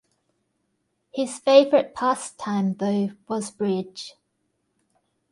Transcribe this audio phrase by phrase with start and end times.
[1.13, 4.15] His favourite pastime though was bridge.